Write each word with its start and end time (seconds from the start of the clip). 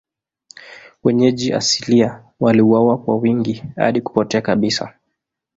Wenyeji 1.03 1.53
asilia 1.53 2.23
waliuawa 2.39 2.97
kwa 2.97 3.15
wingi 3.17 3.63
hadi 3.75 4.01
kupotea 4.01 4.41
kabisa. 4.41 4.93